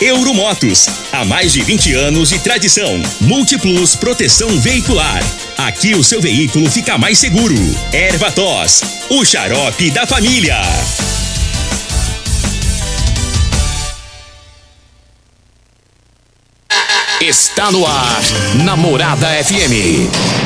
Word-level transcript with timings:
Euromotos, 0.00 0.86
há 1.10 1.24
mais 1.24 1.52
de 1.52 1.62
20 1.62 1.94
anos 1.94 2.28
de 2.28 2.38
tradição. 2.38 3.02
Multiplus 3.20 3.96
Proteção 3.96 4.60
Veicular. 4.60 5.22
Aqui 5.56 5.94
o 5.94 6.04
seu 6.04 6.20
veículo 6.20 6.70
fica 6.70 6.98
mais 6.98 7.18
seguro. 7.18 7.56
Erva 7.92 8.30
Tos, 8.30 8.82
o 9.08 9.24
xarope 9.24 9.90
da 9.90 10.06
família. 10.06 10.60
Está 17.20 17.72
no 17.72 17.86
ar, 17.86 18.20
Namorada 18.62 19.28
FM. 19.42 20.45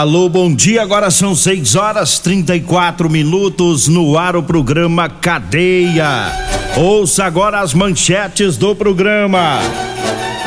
Alô, 0.00 0.30
bom 0.30 0.54
dia. 0.54 0.80
Agora 0.80 1.10
são 1.10 1.34
6 1.34 1.76
horas 1.76 2.18
34 2.18 3.10
minutos 3.10 3.86
no 3.86 4.16
ar 4.16 4.34
o 4.34 4.42
programa 4.42 5.10
Cadeia. 5.10 6.32
Ouça 6.74 7.22
agora 7.26 7.60
as 7.60 7.74
manchetes 7.74 8.56
do 8.56 8.74
programa. 8.74 9.58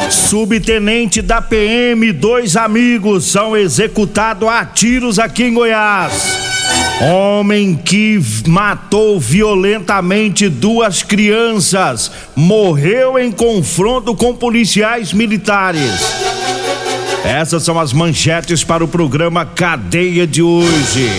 Subtenente 0.09 1.21
da 1.21 1.39
PM, 1.39 2.11
dois 2.13 2.57
amigos 2.57 3.25
são 3.25 3.55
executados 3.55 4.49
a 4.49 4.65
tiros 4.65 5.19
aqui 5.19 5.43
em 5.43 5.53
Goiás. 5.53 6.35
Homem 6.99 7.75
que 7.75 8.19
matou 8.47 9.19
violentamente 9.19 10.49
duas 10.49 11.03
crianças 11.03 12.11
morreu 12.35 13.19
em 13.19 13.31
confronto 13.31 14.15
com 14.15 14.35
policiais 14.35 15.13
militares. 15.13 16.42
Essas 17.23 17.63
são 17.63 17.79
as 17.79 17.93
manchetes 17.93 18.66
para 18.66 18.83
o 18.83 18.88
programa 18.88 19.45
Cadeia 19.45 20.27
de 20.27 20.41
hoje. 20.41 21.09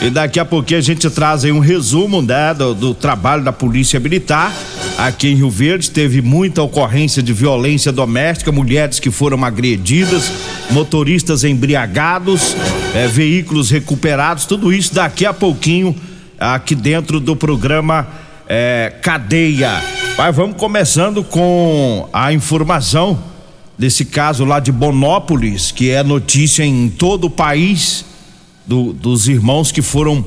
E 0.00 0.08
daqui 0.08 0.40
a 0.40 0.44
pouquinho 0.44 0.78
a 0.78 0.82
gente 0.82 1.10
traz 1.10 1.44
aí 1.44 1.52
um 1.52 1.58
resumo 1.58 2.22
né, 2.22 2.54
do, 2.54 2.72
do, 2.72 2.94
trabalho 2.94 3.44
da 3.44 3.52
Polícia 3.52 4.00
Militar. 4.00 4.50
Aqui 4.96 5.28
em 5.28 5.34
Rio 5.34 5.50
Verde 5.50 5.90
teve 5.90 6.22
muita 6.22 6.62
ocorrência 6.62 7.22
de 7.22 7.32
violência 7.32 7.92
doméstica, 7.92 8.50
mulheres 8.50 8.98
que 8.98 9.10
foram 9.10 9.44
agredidas, 9.44 10.32
motoristas 10.70 11.44
embriagados, 11.44 12.56
é, 12.94 13.06
veículos 13.06 13.70
recuperados, 13.70 14.46
tudo 14.46 14.72
isso 14.72 14.94
daqui 14.94 15.26
a 15.26 15.34
pouquinho 15.34 15.94
aqui 16.38 16.74
dentro 16.74 17.20
do 17.20 17.36
programa 17.36 18.06
é, 18.48 18.94
Cadeia. 19.02 19.82
Mas 20.16 20.34
vamos 20.34 20.56
começando 20.56 21.22
com 21.22 22.08
a 22.12 22.32
informação 22.32 23.18
desse 23.78 24.04
caso 24.04 24.44
lá 24.44 24.58
de 24.58 24.72
Bonópolis, 24.72 25.70
que 25.70 25.90
é 25.90 26.02
notícia 26.02 26.64
em 26.64 26.88
todo 26.88 27.28
o 27.28 27.30
país, 27.30 28.04
do, 28.66 28.92
dos 28.92 29.28
irmãos 29.28 29.70
que 29.70 29.80
foram 29.80 30.24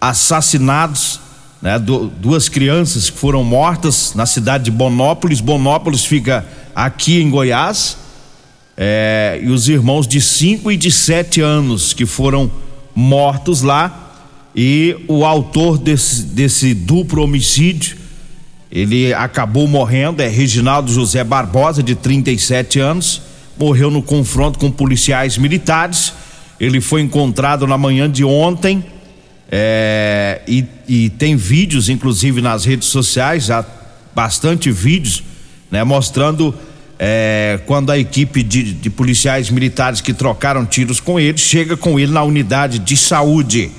assassinados, 0.00 1.20
né? 1.62 1.78
Do, 1.78 2.08
duas 2.08 2.48
crianças 2.48 3.08
que 3.08 3.16
foram 3.16 3.44
mortas 3.44 4.14
na 4.14 4.26
cidade 4.26 4.64
de 4.64 4.70
Bonópolis. 4.70 5.40
Bonópolis 5.40 6.04
fica 6.04 6.46
aqui 6.74 7.22
em 7.22 7.30
Goiás. 7.30 7.96
É, 8.76 9.38
e 9.42 9.48
os 9.48 9.68
irmãos 9.68 10.06
de 10.06 10.20
5 10.20 10.72
e 10.72 10.76
de 10.76 10.90
7 10.90 11.40
anos 11.40 11.92
que 11.92 12.04
foram 12.04 12.50
mortos 12.94 13.62
lá. 13.62 14.08
E 14.56 14.96
o 15.06 15.24
autor 15.24 15.78
desse, 15.78 16.24
desse 16.24 16.74
duplo 16.74 17.22
homicídio 17.22 17.99
ele 18.70 19.12
acabou 19.12 19.66
morrendo, 19.66 20.22
é 20.22 20.28
Reginaldo 20.28 20.92
José 20.92 21.24
Barbosa, 21.24 21.82
de 21.82 21.94
37 21.94 22.78
anos, 22.78 23.20
morreu 23.58 23.90
no 23.90 24.02
confronto 24.02 24.58
com 24.58 24.70
policiais 24.70 25.36
militares. 25.36 26.12
Ele 26.58 26.80
foi 26.80 27.00
encontrado 27.00 27.66
na 27.66 27.76
manhã 27.76 28.08
de 28.08 28.24
ontem 28.24 28.84
é, 29.50 30.40
e, 30.46 30.64
e, 30.86 31.10
tem 31.10 31.34
vídeos, 31.34 31.88
inclusive 31.88 32.40
nas 32.40 32.64
redes 32.64 32.86
sociais, 32.86 33.50
há 33.50 33.64
bastante 34.14 34.70
vídeos, 34.70 35.24
né, 35.68 35.82
mostrando 35.82 36.54
é, 36.96 37.58
quando 37.66 37.90
a 37.90 37.98
equipe 37.98 38.44
de, 38.44 38.72
de 38.72 38.88
policiais 38.88 39.50
militares 39.50 40.00
que 40.00 40.12
trocaram 40.12 40.64
tiros 40.64 41.00
com 41.00 41.18
ele 41.18 41.38
chega 41.38 41.76
com 41.76 41.98
ele 41.98 42.12
na 42.12 42.22
unidade 42.22 42.78
de 42.78 42.96
saúde. 42.96 43.72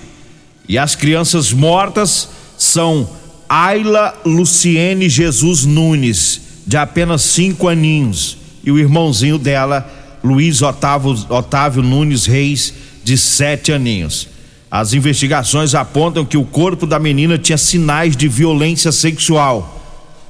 E 0.67 0.77
as 0.77 0.95
crianças 0.95 1.53
mortas 1.53 2.29
são 2.57 3.09
Ayla 3.53 4.13
Luciene 4.25 5.09
Jesus 5.09 5.65
Nunes, 5.65 6.39
de 6.65 6.77
apenas 6.77 7.21
cinco 7.21 7.67
aninhos, 7.67 8.37
e 8.63 8.71
o 8.71 8.79
irmãozinho 8.79 9.37
dela, 9.37 9.85
Luiz 10.23 10.61
Otávio, 10.61 11.11
Otávio 11.27 11.83
Nunes 11.83 12.25
Reis, 12.25 12.73
de 13.03 13.17
sete 13.17 13.73
aninhos. 13.73 14.29
As 14.71 14.93
investigações 14.93 15.75
apontam 15.75 16.23
que 16.23 16.37
o 16.37 16.45
corpo 16.45 16.87
da 16.87 16.97
menina 16.97 17.37
tinha 17.37 17.57
sinais 17.57 18.15
de 18.15 18.29
violência 18.29 18.89
sexual. 18.89 19.83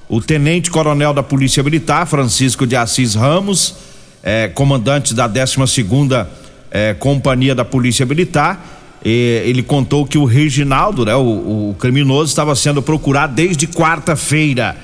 O 0.09 0.19
tenente-coronel 0.19 1.13
da 1.13 1.21
Polícia 1.21 1.61
Militar, 1.61 2.07
Francisco 2.07 2.65
de 2.65 2.75
Assis 2.75 3.13
Ramos, 3.13 3.75
é, 4.23 4.47
comandante 4.47 5.13
da 5.13 5.27
12 5.27 5.67
segunda 5.67 6.27
é, 6.71 6.95
Companhia 6.95 7.53
da 7.53 7.63
Polícia 7.63 8.03
Militar, 8.03 8.80
ele 9.09 9.63
contou 9.63 10.05
que 10.05 10.17
o 10.17 10.25
Reginaldo, 10.25 11.05
né, 11.05 11.15
o, 11.15 11.71
o 11.71 11.75
criminoso, 11.79 12.29
estava 12.29 12.55
sendo 12.55 12.81
procurado 12.81 13.33
desde 13.33 13.67
quarta-feira. 13.67 14.77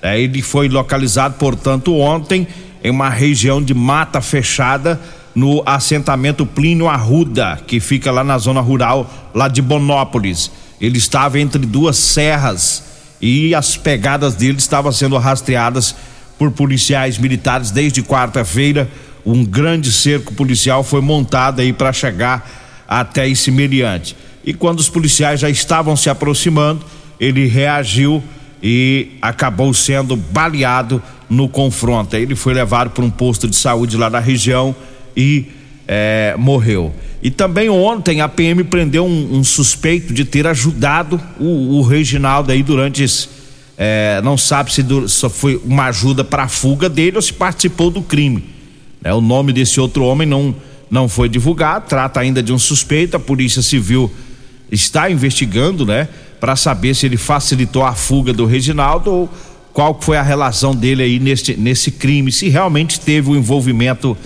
É, 0.00 0.20
ele 0.20 0.42
foi 0.42 0.68
localizado, 0.68 1.34
portanto, 1.38 1.96
ontem 1.96 2.46
em 2.82 2.90
uma 2.90 3.08
região 3.08 3.62
de 3.62 3.74
mata 3.74 4.20
fechada 4.20 5.00
no 5.34 5.62
assentamento 5.66 6.46
Plínio 6.46 6.88
Arruda, 6.88 7.58
que 7.66 7.80
fica 7.80 8.12
lá 8.12 8.22
na 8.22 8.38
zona 8.38 8.60
rural 8.60 9.10
lá 9.34 9.48
de 9.48 9.60
Bonópolis. 9.60 10.50
Ele 10.80 10.98
estava 10.98 11.40
entre 11.40 11.64
duas 11.66 11.96
serras 11.96 12.84
e 13.20 13.54
as 13.54 13.76
pegadas 13.76 14.34
dele 14.34 14.58
estavam 14.58 14.92
sendo 14.92 15.16
rastreadas 15.16 15.96
por 16.38 16.50
policiais 16.50 17.18
militares 17.18 17.70
desde 17.70 18.02
quarta-feira. 18.02 18.88
Um 19.24 19.44
grande 19.44 19.90
cerco 19.90 20.34
policial 20.34 20.84
foi 20.84 21.00
montado 21.00 21.60
aí 21.60 21.72
para 21.72 21.92
chegar 21.92 22.63
até 22.88 23.28
esse 23.28 23.50
meliante. 23.50 24.16
E 24.44 24.52
quando 24.52 24.80
os 24.80 24.88
policiais 24.88 25.40
já 25.40 25.48
estavam 25.48 25.96
se 25.96 26.10
aproximando, 26.10 26.84
ele 27.18 27.46
reagiu 27.46 28.22
e 28.62 29.12
acabou 29.20 29.72
sendo 29.72 30.16
baleado 30.16 31.02
no 31.28 31.48
confronto. 31.48 32.16
Ele 32.16 32.34
foi 32.34 32.54
levado 32.54 32.90
para 32.90 33.04
um 33.04 33.10
posto 33.10 33.48
de 33.48 33.56
saúde 33.56 33.96
lá 33.96 34.10
na 34.10 34.18
região 34.18 34.74
e 35.16 35.46
é, 35.86 36.34
morreu. 36.38 36.92
E 37.22 37.30
também 37.30 37.70
ontem 37.70 38.20
a 38.20 38.28
PM 38.28 38.64
prendeu 38.64 39.06
um, 39.06 39.38
um 39.38 39.44
suspeito 39.44 40.12
de 40.12 40.24
ter 40.24 40.46
ajudado 40.46 41.20
o, 41.40 41.78
o 41.78 41.82
Reginaldo 41.82 42.52
aí 42.52 42.62
durante 42.62 43.02
esse, 43.02 43.28
é, 43.76 44.20
não 44.22 44.36
sabe 44.36 44.72
se 44.72 44.84
só 45.08 45.28
foi 45.28 45.60
uma 45.64 45.86
ajuda 45.86 46.22
para 46.22 46.44
a 46.44 46.48
fuga 46.48 46.88
dele 46.88 47.16
ou 47.16 47.22
se 47.22 47.32
participou 47.32 47.90
do 47.90 48.02
crime. 48.02 48.44
É, 49.02 49.12
o 49.12 49.20
nome 49.20 49.52
desse 49.52 49.80
outro 49.80 50.04
homem 50.04 50.26
não 50.26 50.54
não 50.90 51.08
foi 51.08 51.28
divulgado, 51.28 51.86
trata 51.88 52.20
ainda 52.20 52.42
de 52.42 52.52
um 52.52 52.58
suspeito, 52.58 53.16
a 53.16 53.20
Polícia 53.20 53.62
Civil 53.62 54.10
está 54.70 55.10
investigando, 55.10 55.84
né, 55.84 56.08
para 56.40 56.56
saber 56.56 56.94
se 56.94 57.06
ele 57.06 57.16
facilitou 57.16 57.84
a 57.84 57.94
fuga 57.94 58.32
do 58.32 58.44
Reginaldo 58.44 59.10
ou 59.10 59.30
qual 59.72 59.98
foi 60.00 60.16
a 60.16 60.22
relação 60.22 60.74
dele 60.74 61.02
aí 61.02 61.18
nesse, 61.18 61.56
nesse 61.56 61.90
crime, 61.90 62.30
se 62.30 62.48
realmente 62.48 63.00
teve 63.00 63.30
o 63.30 63.36
envolvimento 63.36 64.16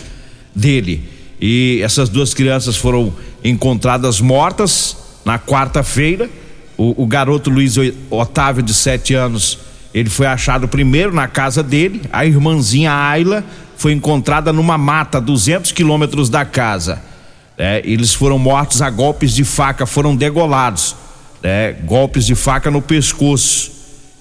dele. 0.54 1.08
E 1.40 1.80
essas 1.82 2.08
duas 2.08 2.34
crianças 2.34 2.76
foram 2.76 3.12
encontradas 3.42 4.20
mortas 4.20 4.96
na 5.24 5.38
quarta-feira 5.38 6.28
O, 6.76 7.02
o 7.02 7.06
garoto 7.06 7.50
Luiz 7.50 7.76
Otávio, 8.10 8.62
de 8.62 8.74
7 8.74 9.14
anos, 9.14 9.58
ele 9.92 10.08
foi 10.08 10.26
achado 10.26 10.68
primeiro 10.68 11.12
na 11.12 11.26
casa 11.26 11.62
dele. 11.62 12.02
A 12.12 12.24
irmãzinha 12.24 12.92
Ayla 12.92 13.44
foi 13.78 13.92
encontrada 13.92 14.52
numa 14.52 14.76
mata 14.76 15.16
a 15.16 15.20
200 15.20 15.72
quilômetros 15.72 16.28
da 16.28 16.44
casa. 16.44 17.00
É, 17.56 17.80
eles 17.84 18.12
foram 18.12 18.38
mortos 18.38 18.82
a 18.82 18.90
golpes 18.90 19.32
de 19.32 19.44
faca, 19.44 19.86
foram 19.86 20.14
degolados. 20.14 20.94
É, 21.42 21.74
golpes 21.84 22.26
de 22.26 22.34
faca 22.34 22.70
no 22.70 22.82
pescoço. 22.82 23.70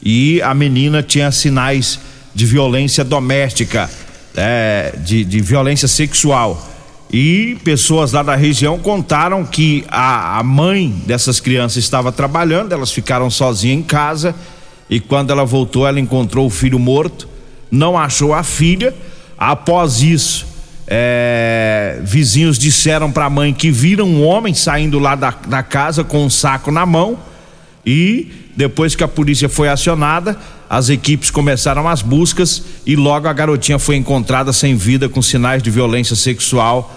E 0.01 0.41
a 0.43 0.53
menina 0.53 1.03
tinha 1.03 1.31
sinais 1.31 1.99
de 2.33 2.45
violência 2.45 3.03
doméstica, 3.03 3.89
é, 4.35 4.93
de, 5.03 5.25
de 5.25 5.41
violência 5.41 5.87
sexual. 5.87 6.65
E 7.11 7.57
pessoas 7.63 8.11
lá 8.11 8.21
da 8.21 8.35
região 8.35 8.77
contaram 8.77 9.43
que 9.43 9.83
a, 9.89 10.37
a 10.37 10.43
mãe 10.43 10.89
dessas 11.05 11.39
crianças 11.39 11.83
estava 11.83 12.11
trabalhando, 12.11 12.73
elas 12.73 12.91
ficaram 12.91 13.29
sozinhas 13.29 13.79
em 13.79 13.83
casa 13.83 14.35
e 14.89 14.99
quando 14.99 15.31
ela 15.31 15.45
voltou, 15.45 15.87
ela 15.87 15.99
encontrou 15.99 16.45
o 16.45 16.49
filho 16.49 16.79
morto, 16.79 17.27
não 17.69 17.97
achou 17.97 18.33
a 18.33 18.43
filha. 18.43 18.93
Após 19.37 20.01
isso, 20.01 20.47
é, 20.87 21.99
vizinhos 22.03 22.57
disseram 22.57 23.11
para 23.11 23.25
a 23.25 23.29
mãe 23.29 23.53
que 23.53 23.69
viram 23.69 24.07
um 24.07 24.25
homem 24.25 24.53
saindo 24.53 24.99
lá 24.99 25.15
da, 25.15 25.31
da 25.47 25.61
casa 25.61 26.03
com 26.03 26.25
um 26.25 26.29
saco 26.29 26.71
na 26.71 26.85
mão 26.85 27.19
e 27.85 28.31
depois 28.55 28.95
que 28.95 29.03
a 29.03 29.07
polícia 29.07 29.47
foi 29.47 29.69
acionada, 29.69 30.37
as 30.69 30.89
equipes 30.89 31.29
começaram 31.29 31.87
as 31.87 32.01
buscas 32.01 32.63
e 32.85 32.95
logo 32.95 33.27
a 33.27 33.33
garotinha 33.33 33.77
foi 33.77 33.95
encontrada 33.95 34.51
sem 34.51 34.75
vida 34.75 35.07
com 35.07 35.21
sinais 35.21 35.61
de 35.61 35.69
violência 35.69 36.15
sexual 36.15 36.93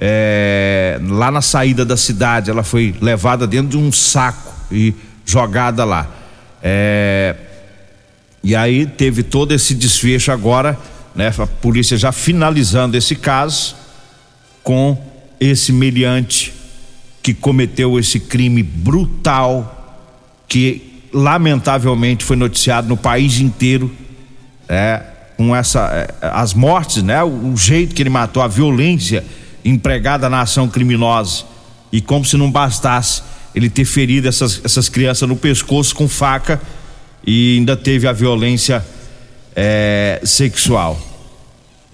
é, 0.00 1.00
lá 1.02 1.30
na 1.30 1.40
saída 1.40 1.84
da 1.84 1.96
cidade. 1.96 2.50
Ela 2.50 2.62
foi 2.62 2.94
levada 3.00 3.46
dentro 3.46 3.70
de 3.70 3.76
um 3.78 3.90
saco 3.90 4.52
e 4.70 4.94
jogada 5.24 5.84
lá. 5.84 6.06
É, 6.62 7.34
e 8.42 8.54
aí 8.54 8.86
teve 8.86 9.22
todo 9.22 9.52
esse 9.52 9.74
desfecho 9.74 10.30
agora, 10.30 10.78
né? 11.14 11.32
A 11.38 11.46
polícia 11.46 11.96
já 11.96 12.12
finalizando 12.12 12.96
esse 12.96 13.16
caso 13.16 13.76
com 14.62 14.96
esse 15.40 15.72
meliante 15.72 16.52
que 17.22 17.34
cometeu 17.34 17.98
esse 17.98 18.20
crime 18.20 18.62
brutal 18.62 19.74
que 20.46 21.02
lamentavelmente 21.12 22.24
foi 22.24 22.36
noticiado 22.36 22.88
no 22.88 22.96
país 22.96 23.38
inteiro, 23.38 23.90
é, 24.68 25.02
com 25.36 25.54
essa 25.54 25.80
é, 25.92 26.14
as 26.20 26.54
mortes, 26.54 27.02
né? 27.02 27.22
O, 27.22 27.52
o, 27.52 27.56
jeito 27.56 27.94
que 27.94 28.02
ele 28.02 28.10
matou, 28.10 28.42
a 28.42 28.48
violência 28.48 29.24
empregada 29.64 30.28
na 30.28 30.42
ação 30.42 30.68
criminosa 30.68 31.44
e 31.92 32.00
como 32.00 32.24
se 32.24 32.36
não 32.36 32.50
bastasse 32.50 33.22
ele 33.54 33.68
ter 33.68 33.84
ferido 33.84 34.28
essas, 34.28 34.60
essas 34.64 34.88
crianças 34.88 35.28
no 35.28 35.36
pescoço 35.36 35.94
com 35.94 36.08
faca 36.08 36.60
e 37.26 37.56
ainda 37.58 37.76
teve 37.76 38.06
a 38.06 38.12
violência 38.12 38.84
é, 39.60 40.20
sexual. 40.22 40.96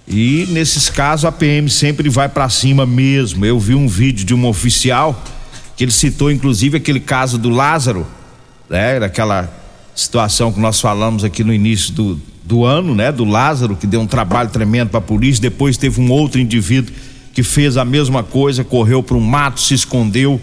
E 0.07 0.45
nesses 0.51 0.87
casos 0.87 1.25
a 1.25 1.31
PM 1.31 1.67
sempre 1.67 2.09
vai 2.09 2.29
para 2.29 2.47
cima 2.47 2.85
mesmo. 2.85 3.43
Eu 3.43 3.59
vi 3.59 3.73
um 3.73 3.87
vídeo 3.87 4.23
de 4.23 4.35
um 4.35 4.45
oficial 4.45 5.19
que 5.75 5.83
ele 5.83 5.91
citou 5.91 6.31
inclusive 6.31 6.77
aquele 6.77 6.99
caso 6.99 7.39
do 7.39 7.49
Lázaro 7.49 8.05
né? 8.69 8.99
Daquela 8.99 9.51
situação 9.95 10.51
que 10.51 10.59
nós 10.59 10.79
falamos 10.79 11.23
aqui 11.23 11.43
no 11.43 11.53
início 11.53 11.93
do, 11.93 12.21
do 12.43 12.65
ano, 12.65 12.93
né? 12.93 13.11
Do 13.11 13.25
Lázaro, 13.25 13.75
que 13.75 13.87
deu 13.87 14.01
um 14.01 14.07
trabalho 14.07 14.49
tremendo 14.49 14.89
para 14.89 14.99
a 14.99 15.01
polícia. 15.01 15.41
Depois 15.41 15.77
teve 15.77 15.99
um 15.99 16.11
outro 16.11 16.39
indivíduo 16.39 16.93
que 17.33 17.43
fez 17.43 17.77
a 17.77 17.85
mesma 17.85 18.23
coisa, 18.23 18.63
correu 18.63 19.03
para 19.03 19.17
um 19.17 19.21
mato, 19.21 19.59
se 19.59 19.73
escondeu 19.73 20.39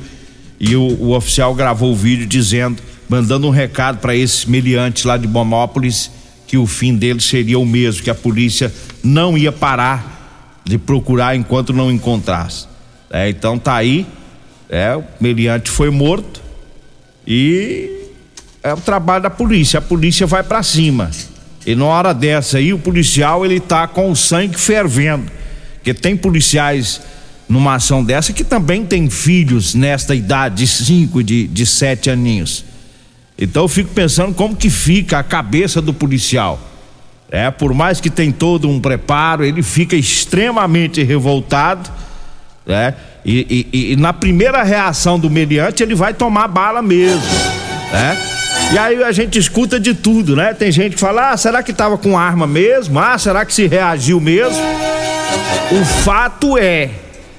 e 0.60 0.76
o, 0.76 0.82
o, 0.82 1.16
oficial 1.16 1.54
gravou 1.54 1.92
o 1.92 1.96
vídeo 1.96 2.26
dizendo, 2.26 2.82
mandando 3.08 3.46
um 3.46 3.50
recado 3.50 3.98
para 3.98 4.14
esse 4.14 4.48
meliante 4.48 5.06
lá 5.06 5.16
de 5.16 5.26
Bonópolis 5.26 6.10
que 6.52 6.58
o 6.58 6.66
fim 6.66 6.94
dele 6.94 7.18
seria 7.18 7.58
o 7.58 7.64
mesmo, 7.64 8.02
que 8.02 8.10
a 8.10 8.14
polícia 8.14 8.70
não 9.02 9.38
ia 9.38 9.50
parar 9.50 10.60
de 10.62 10.76
procurar 10.76 11.34
enquanto 11.34 11.72
não 11.72 11.90
encontrasse. 11.90 12.66
É, 13.10 13.26
então 13.30 13.58
tá 13.58 13.74
aí, 13.74 14.06
é, 14.68 14.94
o 14.94 15.02
meliante 15.18 15.70
foi 15.70 15.88
morto 15.88 16.42
e 17.26 18.10
é 18.62 18.70
o 18.74 18.76
trabalho 18.76 19.22
da 19.22 19.30
polícia. 19.30 19.78
A 19.78 19.80
polícia 19.80 20.26
vai 20.26 20.42
para 20.42 20.62
cima. 20.62 21.10
E 21.64 21.74
na 21.74 21.86
hora 21.86 22.12
dessa 22.12 22.58
aí, 22.58 22.74
o 22.74 22.78
policial 22.78 23.46
ele 23.46 23.58
tá 23.58 23.88
com 23.88 24.10
o 24.10 24.14
sangue 24.14 24.60
fervendo. 24.60 25.32
Porque 25.76 25.94
tem 25.94 26.14
policiais 26.14 27.00
numa 27.48 27.76
ação 27.76 28.04
dessa 28.04 28.30
que 28.30 28.44
também 28.44 28.84
tem 28.84 29.08
filhos 29.08 29.74
nesta 29.74 30.14
idade 30.14 30.56
de 30.56 30.66
cinco, 30.66 31.24
de, 31.24 31.46
de 31.46 31.64
sete 31.64 32.10
aninhos. 32.10 32.62
Então 33.42 33.64
eu 33.64 33.68
fico 33.68 33.90
pensando 33.92 34.32
como 34.32 34.54
que 34.54 34.70
fica 34.70 35.18
a 35.18 35.22
cabeça 35.24 35.82
do 35.82 35.92
policial. 35.92 36.60
É, 37.28 37.50
por 37.50 37.74
mais 37.74 38.00
que 38.00 38.08
tem 38.08 38.30
todo 38.30 38.68
um 38.68 38.78
preparo, 38.78 39.42
ele 39.42 39.62
fica 39.62 39.96
extremamente 39.96 41.02
revoltado, 41.02 41.90
né? 42.64 42.94
E, 43.24 43.68
e, 43.72 43.92
e 43.92 43.96
na 43.96 44.12
primeira 44.12 44.62
reação 44.62 45.18
do 45.18 45.28
meliante 45.28 45.82
ele 45.82 45.94
vai 45.94 46.14
tomar 46.14 46.46
bala 46.46 46.80
mesmo, 46.82 47.22
né? 47.90 48.16
E 48.72 48.78
aí 48.78 49.02
a 49.02 49.10
gente 49.10 49.38
escuta 49.40 49.80
de 49.80 49.92
tudo, 49.92 50.36
né? 50.36 50.54
Tem 50.54 50.70
gente 50.70 50.94
que 50.94 51.00
fala: 51.00 51.30
ah, 51.30 51.36
será 51.36 51.64
que 51.64 51.72
tava 51.72 51.98
com 51.98 52.16
arma 52.16 52.46
mesmo? 52.46 52.96
Ah, 53.00 53.18
será 53.18 53.44
que 53.44 53.52
se 53.52 53.66
reagiu 53.66 54.20
mesmo? 54.20 54.62
O 55.72 55.84
fato 55.84 56.56
é 56.56 56.90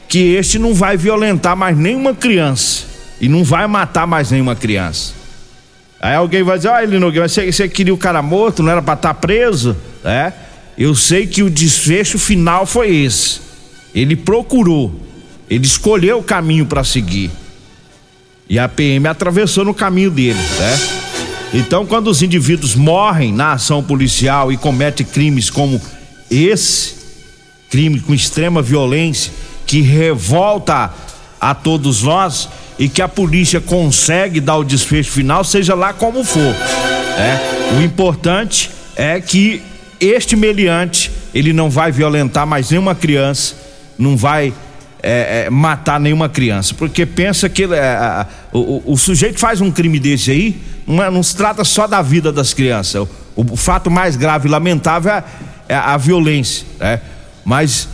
que 0.10 0.36
este 0.36 0.60
não 0.60 0.74
vai 0.74 0.98
violentar 0.98 1.56
mais 1.56 1.78
nenhuma 1.78 2.14
criança 2.14 2.84
e 3.22 3.30
não 3.30 3.44
vai 3.44 3.68
matar 3.68 4.06
mais 4.06 4.32
nenhuma 4.32 4.56
criança. 4.56 5.23
Aí 6.04 6.16
alguém 6.16 6.44
vai 6.44 6.58
dizer: 6.58 6.68
olha, 6.68 6.86
Lino 6.86 7.10
você, 7.10 7.50
você 7.50 7.70
queria 7.70 7.94
o 7.94 7.98
cara 7.98 8.22
morto, 8.22 8.62
não 8.62 8.70
era 8.70 8.82
para 8.82 8.96
estar 8.96 9.14
tá 9.14 9.14
preso? 9.14 9.74
É? 10.04 10.34
Eu 10.78 10.94
sei 10.96 11.26
que 11.26 11.42
o 11.42 11.50
desfecho 11.50 12.20
final 12.20 12.66
foi 12.66 12.94
esse. 12.94 13.40
Ele 13.96 14.14
procurou, 14.14 14.94
ele 15.50 15.66
escolheu 15.66 16.20
o 16.20 16.24
caminho 16.24 16.66
para 16.66 16.84
seguir. 16.84 17.32
E 18.50 18.60
a 18.60 18.68
PM 18.68 19.08
atravessou 19.08 19.64
no 19.64 19.74
caminho 19.74 20.12
dele, 20.12 20.40
né? 20.60 20.80
Então, 21.54 21.86
quando 21.86 22.10
os 22.10 22.22
indivíduos 22.22 22.76
morrem 22.76 23.32
na 23.32 23.54
ação 23.54 23.82
policial 23.82 24.52
e 24.52 24.58
cometem 24.58 25.06
crimes 25.06 25.50
como 25.50 25.80
esse, 26.30 26.96
crime 27.70 28.02
com 28.02 28.14
extrema 28.14 28.62
violência, 28.62 29.32
que 29.66 29.80
revolta 29.80 30.92
a 31.40 31.56
todos 31.56 32.04
nós 32.04 32.50
e 32.78 32.90
que 32.90 33.02
a 33.02 33.08
polícia 33.08 33.62
consegue 33.62 34.40
dar 34.40 34.58
o 34.58 34.64
desfecho 34.64 35.12
final, 35.12 35.44
seja 35.44 35.76
lá 35.76 35.94
como 35.94 36.24
for. 36.24 36.56
É. 37.18 37.78
O 37.78 37.82
importante 37.82 38.72
é 38.96 39.20
que 39.22 39.62
este 40.00 40.36
meliante 40.36 41.12
ele 41.34 41.54
não 41.54 41.70
vai 41.70 41.92
violentar 41.92 42.46
mais 42.46 42.70
nenhuma 42.70 42.94
criança, 42.94 43.56
não 43.98 44.18
vai 44.18 44.54
é, 45.02 45.46
é, 45.46 45.50
matar 45.50 46.00
nenhuma 46.00 46.30
criança, 46.30 46.74
porque 46.74 47.06
pensa 47.06 47.50
que 47.50 47.66
é, 47.66 48.26
o, 48.52 48.94
o, 48.94 48.98
sujeito 48.98 49.40
faz 49.40 49.60
um 49.60 49.70
crime 49.70 50.00
desse 50.00 50.32
aí, 50.32 50.62
não, 50.88 51.04
é, 51.04 51.10
não, 51.10 51.22
se 51.22 51.36
trata 51.36 51.64
só 51.64 51.88
da 51.88 52.02
vida 52.02 52.32
das 52.32 52.54
crianças. 52.54 53.08
O, 53.36 53.42
o 53.54 53.58
fato 53.58 53.92
mais 53.92 54.16
grave 54.16 54.48
e 54.48 54.52
lamentável 54.52 55.12
é, 55.12 55.24
é 55.68 55.76
a 55.76 55.98
violência, 55.98 56.66
né? 56.80 57.02
Mas 57.44 57.90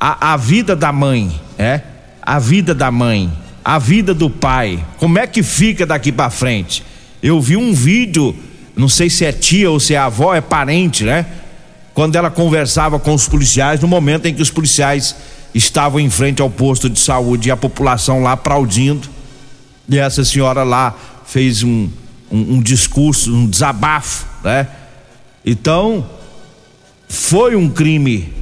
a, 0.00 0.32
a, 0.32 0.36
vida 0.36 0.74
da 0.74 0.92
mãe, 0.92 1.40
é? 1.56 1.80
A 2.20 2.38
vida 2.38 2.74
da 2.74 2.90
mãe, 2.90 3.32
a 3.68 3.78
vida 3.78 4.14
do 4.14 4.30
pai, 4.30 4.82
como 4.96 5.18
é 5.18 5.26
que 5.26 5.42
fica 5.42 5.84
daqui 5.84 6.10
para 6.10 6.30
frente? 6.30 6.82
Eu 7.22 7.38
vi 7.38 7.54
um 7.54 7.74
vídeo, 7.74 8.34
não 8.74 8.88
sei 8.88 9.10
se 9.10 9.26
é 9.26 9.30
tia 9.30 9.70
ou 9.70 9.78
se 9.78 9.92
é 9.92 9.98
avó, 9.98 10.34
é 10.34 10.40
parente, 10.40 11.04
né? 11.04 11.26
Quando 11.92 12.16
ela 12.16 12.30
conversava 12.30 12.98
com 12.98 13.12
os 13.12 13.28
policiais 13.28 13.78
no 13.80 13.86
momento 13.86 14.24
em 14.24 14.32
que 14.32 14.40
os 14.40 14.50
policiais 14.50 15.14
estavam 15.54 16.00
em 16.00 16.08
frente 16.08 16.40
ao 16.40 16.48
posto 16.48 16.88
de 16.88 16.98
saúde 16.98 17.50
e 17.50 17.50
a 17.50 17.58
população 17.58 18.22
lá 18.22 18.32
aplaudindo. 18.32 19.06
E 19.86 19.98
essa 19.98 20.24
senhora 20.24 20.62
lá 20.62 20.96
fez 21.26 21.62
um, 21.62 21.90
um, 22.32 22.54
um 22.54 22.62
discurso, 22.62 23.34
um 23.34 23.46
desabafo, 23.46 24.24
né? 24.42 24.66
Então, 25.44 26.08
foi 27.06 27.54
um 27.54 27.68
crime 27.68 28.32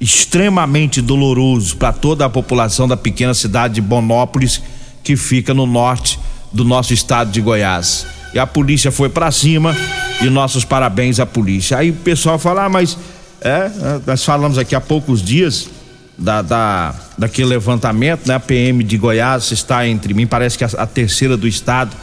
extremamente 0.00 1.02
doloroso 1.02 1.76
para 1.76 1.92
toda 1.92 2.24
a 2.24 2.30
população 2.30 2.86
da 2.86 2.96
pequena 2.96 3.34
cidade 3.34 3.74
de 3.74 3.80
Bonópolis, 3.80 4.62
que 5.02 5.16
fica 5.16 5.52
no 5.52 5.66
norte 5.66 6.18
do 6.52 6.64
nosso 6.64 6.92
estado 6.94 7.30
de 7.30 7.40
Goiás. 7.40 8.06
E 8.32 8.38
a 8.38 8.46
polícia 8.46 8.92
foi 8.92 9.08
para 9.08 9.30
cima 9.30 9.76
e 10.20 10.28
nossos 10.28 10.64
parabéns 10.64 11.18
à 11.18 11.26
polícia. 11.26 11.78
Aí 11.78 11.90
o 11.90 11.94
pessoal 11.94 12.38
fala, 12.38 12.64
ah, 12.64 12.68
mas 12.68 12.96
é, 13.40 13.70
nós 14.06 14.24
falamos 14.24 14.58
aqui 14.58 14.74
há 14.74 14.80
poucos 14.80 15.22
dias 15.22 15.68
da, 16.16 16.42
da, 16.42 16.94
daquele 17.16 17.48
levantamento, 17.48 18.26
né? 18.26 18.34
A 18.34 18.40
PM 18.40 18.82
de 18.82 18.98
Goiás 18.98 19.50
está 19.52 19.86
entre 19.86 20.12
mim, 20.12 20.26
parece 20.26 20.58
que 20.58 20.64
a, 20.64 20.70
a 20.78 20.86
terceira 20.86 21.36
do 21.36 21.46
estado 21.46 21.96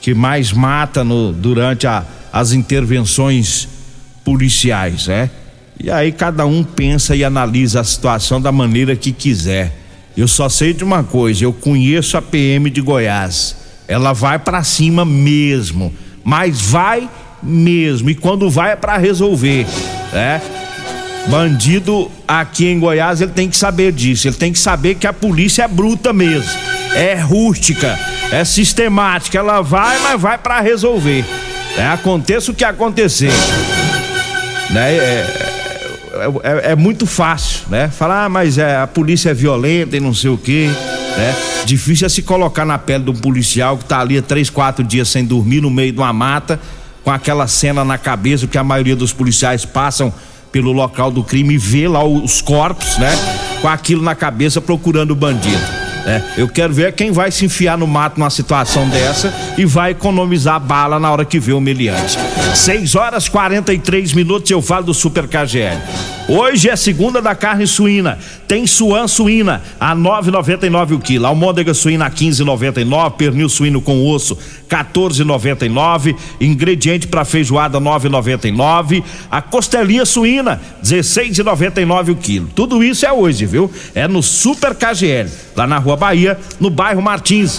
que 0.00 0.14
mais 0.14 0.52
mata 0.52 1.02
no, 1.02 1.32
durante 1.32 1.86
a, 1.86 2.04
as 2.32 2.52
intervenções 2.52 3.68
policiais, 4.24 5.06
né? 5.06 5.30
E 5.80 5.90
aí 5.90 6.10
cada 6.10 6.44
um 6.44 6.64
pensa 6.64 7.14
e 7.14 7.24
analisa 7.24 7.80
a 7.80 7.84
situação 7.84 8.40
da 8.40 8.50
maneira 8.50 8.96
que 8.96 9.12
quiser. 9.12 9.72
Eu 10.16 10.26
só 10.26 10.48
sei 10.48 10.72
de 10.72 10.82
uma 10.82 11.04
coisa, 11.04 11.44
eu 11.44 11.52
conheço 11.52 12.16
a 12.16 12.22
PM 12.22 12.68
de 12.70 12.80
Goiás. 12.80 13.56
ela 13.86 14.12
vai 14.12 14.38
para 14.38 14.62
cima 14.64 15.04
mesmo, 15.04 15.94
mas 16.24 16.60
vai 16.60 17.08
mesmo. 17.42 18.10
E 18.10 18.14
quando 18.14 18.50
vai 18.50 18.72
é 18.72 18.76
para 18.76 18.96
resolver, 18.98 19.64
né? 20.12 20.42
Bandido 21.28 22.10
aqui 22.26 22.66
em 22.66 22.80
Goiás, 22.80 23.20
ele 23.20 23.32
tem 23.32 23.48
que 23.48 23.56
saber 23.56 23.92
disso. 23.92 24.28
Ele 24.28 24.36
tem 24.36 24.52
que 24.52 24.58
saber 24.58 24.94
que 24.94 25.06
a 25.06 25.12
polícia 25.12 25.62
é 25.62 25.68
bruta 25.68 26.12
mesmo. 26.12 26.50
É 26.94 27.14
rústica, 27.14 27.98
é 28.32 28.44
sistemática. 28.44 29.38
Ela 29.38 29.60
vai, 29.60 29.98
mas 30.00 30.20
vai 30.20 30.36
para 30.38 30.60
resolver. 30.60 31.24
É, 31.76 31.86
aconteça 31.86 32.50
o 32.50 32.54
que 32.54 32.64
acontecer. 32.64 33.32
Né? 34.70 34.96
É, 34.96 35.47
é, 36.18 36.68
é, 36.68 36.72
é, 36.72 36.76
muito 36.76 37.06
fácil, 37.06 37.62
né? 37.68 37.88
Falar, 37.88 38.24
ah, 38.24 38.28
mas 38.28 38.58
é, 38.58 38.76
a 38.76 38.86
polícia 38.86 39.30
é 39.30 39.34
violenta 39.34 39.96
e 39.96 40.00
não 40.00 40.12
sei 40.12 40.30
o 40.30 40.38
quê, 40.38 40.70
né? 41.16 41.34
Difícil 41.64 42.06
é 42.06 42.08
se 42.08 42.22
colocar 42.22 42.64
na 42.64 42.78
pele 42.78 43.04
de 43.04 43.10
um 43.10 43.14
policial 43.14 43.76
que 43.78 43.84
tá 43.84 44.00
ali 44.00 44.18
há 44.18 44.22
três, 44.22 44.50
quatro 44.50 44.84
dias 44.84 45.08
sem 45.08 45.24
dormir 45.24 45.60
no 45.60 45.70
meio 45.70 45.92
de 45.92 45.98
uma 45.98 46.12
mata, 46.12 46.60
com 47.04 47.10
aquela 47.10 47.46
cena 47.46 47.84
na 47.84 47.98
cabeça 47.98 48.46
que 48.46 48.58
a 48.58 48.64
maioria 48.64 48.96
dos 48.96 49.12
policiais 49.12 49.64
passam 49.64 50.12
pelo 50.50 50.72
local 50.72 51.10
do 51.10 51.22
crime 51.22 51.54
e 51.54 51.58
vê 51.58 51.88
lá 51.88 52.04
os 52.04 52.40
corpos, 52.40 52.96
né? 52.98 53.10
Com 53.60 53.68
aquilo 53.68 54.02
na 54.02 54.14
cabeça 54.14 54.60
procurando 54.60 55.12
o 55.12 55.16
bandido. 55.16 55.87
É, 56.08 56.22
eu 56.38 56.48
quero 56.48 56.72
ver 56.72 56.94
quem 56.94 57.12
vai 57.12 57.30
se 57.30 57.44
enfiar 57.44 57.76
no 57.76 57.86
mato 57.86 58.18
numa 58.18 58.30
situação 58.30 58.88
dessa 58.88 59.30
e 59.58 59.66
vai 59.66 59.90
economizar 59.90 60.58
bala 60.58 60.98
na 60.98 61.12
hora 61.12 61.22
que 61.22 61.38
vê 61.38 61.52
o 61.52 61.60
meliante. 61.60 62.18
6 62.54 62.94
horas 62.94 63.28
43 63.28 64.14
minutos 64.14 64.50
eu 64.50 64.62
falo 64.62 64.86
do 64.86 64.94
Super 64.94 65.28
KGL. 65.28 66.17
Hoje 66.28 66.68
é 66.68 66.76
segunda 66.76 67.22
da 67.22 67.34
carne 67.34 67.66
suína. 67.66 68.18
Tem 68.46 68.66
suan 68.66 69.08
suína 69.08 69.62
a 69.80 69.96
9,99 69.96 70.96
o 70.96 70.98
quilo. 70.98 71.26
Almôndega 71.26 71.72
suína 71.72 72.04
a 72.04 72.10
15,99. 72.10 73.12
Pernil 73.12 73.48
suíno 73.48 73.80
com 73.80 74.06
osso 74.06 74.36
14,99. 74.68 76.14
Ingrediente 76.38 77.08
para 77.08 77.24
feijoada 77.24 77.80
9,99. 77.80 79.02
A 79.30 79.40
costelinha 79.40 80.04
suína 80.04 80.60
16,99 80.84 82.12
o 82.12 82.16
quilo. 82.16 82.50
Tudo 82.54 82.84
isso 82.84 83.06
é 83.06 83.12
hoje, 83.12 83.46
viu? 83.46 83.70
É 83.94 84.06
no 84.06 84.22
Super 84.22 84.74
KGL, 84.74 85.30
lá 85.56 85.66
na 85.66 85.78
Rua 85.78 85.96
Bahia, 85.96 86.38
no 86.60 86.68
bairro 86.68 87.00
Martins. 87.00 87.58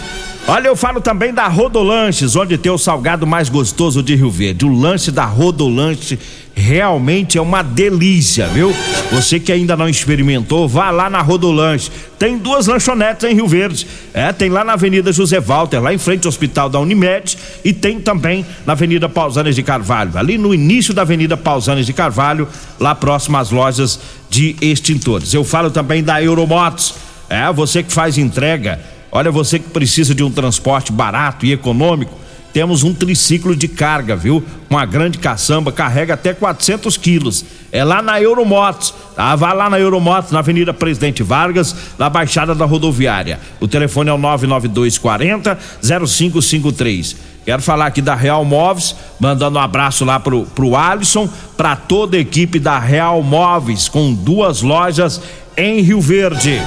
Olha, 0.50 0.68
eu 0.68 0.76
falo 0.76 1.00
também 1.00 1.32
da 1.32 1.48
Rodolanches, 1.48 2.36
onde 2.36 2.58
tem 2.58 2.72
o 2.72 2.78
salgado 2.78 3.28
mais 3.28 3.50
gostoso 3.50 4.02
de 4.02 4.16
Rio 4.16 4.32
Verde. 4.32 4.66
O 4.66 4.74
lanche 4.76 5.12
da 5.12 5.24
Rodolanche 5.24 6.18
realmente 6.56 7.38
é 7.38 7.42
uma 7.42 7.62
delícia, 7.62 8.48
viu? 8.48 8.74
Você 9.12 9.40
que 9.40 9.52
ainda 9.52 9.78
não 9.78 9.88
experimentou, 9.88 10.68
vá 10.68 10.90
lá 10.90 11.08
na 11.08 11.22
Rodolanche. 11.22 11.92
Tem 12.18 12.36
duas 12.36 12.66
lanchonetes 12.66 13.30
em 13.30 13.36
Rio 13.36 13.48
Verde. 13.48 13.86
É, 14.12 14.34
tem 14.34 14.50
lá 14.50 14.64
na 14.64 14.74
Avenida 14.74 15.12
José 15.12 15.40
Walter, 15.40 15.80
lá 15.80 15.94
em 15.94 16.00
frente 16.00 16.26
ao 16.26 16.30
Hospital 16.30 16.68
da 16.68 16.80
Unimed, 16.80 17.38
e 17.64 17.72
tem 17.72 18.00
também 18.00 18.44
na 18.66 18.74
Avenida 18.74 19.08
Pausanes 19.08 19.56
de 19.56 19.62
Carvalho, 19.62 20.18
ali 20.18 20.36
no 20.40 20.52
início 20.52 20.96
da 20.96 21.04
Avenida 21.04 21.38
Pausanes 21.38 21.86
de 21.86 21.94
Carvalho, 21.94 22.48
lá 22.80 22.96
próximo 22.96 23.38
às 23.38 23.52
lojas 23.52 24.00
de 24.32 24.56
extintores. 24.60 25.32
Eu 25.32 25.44
falo 25.44 25.70
também 25.70 26.04
da 26.04 26.20
Euromotos. 26.24 26.96
É, 27.30 27.54
você 27.54 27.84
que 27.84 27.94
faz 27.94 28.18
entrega 28.18 28.80
Olha, 29.12 29.32
você 29.32 29.60
que 29.60 29.70
precisa 29.70 30.14
de 30.14 30.24
um 30.24 30.32
transporte 30.32 30.92
barato 30.92 31.46
e 31.46 31.52
econômico, 31.52 32.14
temos 32.54 32.84
um 32.84 32.94
triciclo 32.94 33.56
de 33.56 33.68
carga, 33.68 34.16
viu? 34.16 34.44
Uma 34.70 34.86
grande 34.86 35.18
caçamba, 35.20 35.72
carrega 35.72 36.16
até 36.16 36.34
400 36.34 36.98
quilos. 36.98 37.46
É 37.72 37.84
lá 37.84 38.02
na 38.02 38.20
Euromotos, 38.20 38.94
tá? 39.16 39.36
Vá 39.36 39.54
lá 39.54 39.70
na 39.70 39.80
Euromotos, 39.80 40.32
na 40.32 40.40
Avenida 40.40 40.74
Presidente 40.74 41.22
Vargas, 41.22 41.76
na 41.98 42.10
Baixada 42.10 42.56
da 42.56 42.66
Rodoviária. 42.66 43.40
O 43.60 43.68
telefone 43.68 44.10
é 44.10 44.14
o 44.14 44.18
99240 44.18 45.58
0553. 45.82 47.16
Quero 47.46 47.62
falar 47.62 47.88
aqui 47.88 48.02
da 48.02 48.16
Real 48.16 48.44
Móveis, 48.44 48.96
mandando 49.20 49.58
um 49.58 49.62
abraço 49.62 50.04
lá 50.04 50.20
pro, 50.20 50.46
pro 50.48 50.76
Alisson, 50.76 51.30
para 51.56 51.76
toda 51.76 52.18
a 52.18 52.20
equipe 52.20 52.60
da 52.60 52.80
Real 52.80 53.22
Móveis, 53.22 53.88
com 53.88 54.14
duas 54.14 54.62
lojas 54.62 55.22
em 55.56 55.82
Rio 55.82 56.02
Verde. 56.02 56.60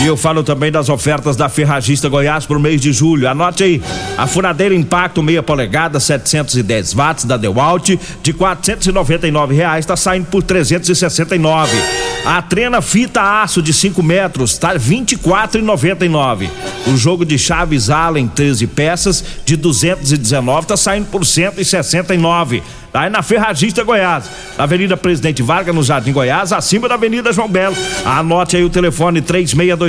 E 0.00 0.06
eu 0.06 0.16
falo 0.16 0.44
também 0.44 0.70
das 0.70 0.88
ofertas 0.88 1.34
da 1.34 1.48
Ferragista 1.48 2.08
Goiás 2.08 2.46
para 2.46 2.56
o 2.56 2.60
mês 2.60 2.80
de 2.80 2.92
julho. 2.92 3.28
Anote 3.28 3.64
aí: 3.64 3.82
a 4.16 4.28
furadeira 4.28 4.72
Impacto 4.72 5.22
meia 5.24 5.42
polegada 5.42 5.98
710 5.98 6.94
watts 6.94 7.24
da 7.24 7.36
Dewalt 7.36 7.98
de 8.22 8.32
499 8.32 9.54
reais 9.56 9.80
está 9.80 9.96
saindo 9.96 10.26
por 10.26 10.44
369. 10.44 11.76
A 12.24 12.40
trena 12.42 12.80
fita 12.80 13.42
aço 13.42 13.60
de 13.60 13.72
5 13.72 14.00
metros 14.00 14.52
está 14.52 14.74
24,99. 14.76 16.48
O 16.86 16.96
jogo 16.96 17.24
de 17.24 17.36
chaves 17.36 17.90
Allen 17.90 18.28
13 18.28 18.68
peças 18.68 19.24
de 19.44 19.56
219 19.56 20.60
está 20.60 20.76
saindo 20.76 21.06
por 21.06 21.26
169. 21.26 22.62
Tá 22.92 23.02
aí 23.02 23.10
na 23.10 23.22
Ferragista 23.22 23.84
Goiás, 23.84 24.30
na 24.56 24.64
Avenida 24.64 24.96
Presidente 24.96 25.42
Vargas, 25.42 25.74
no 25.74 25.82
Jardim 25.82 26.10
Goiás, 26.10 26.54
acima 26.54 26.88
da 26.88 26.94
Avenida 26.94 27.32
João 27.32 27.48
Belo. 27.48 27.76
Anote 28.04 28.56
aí 28.56 28.64
o 28.64 28.70
telefone 28.70 29.20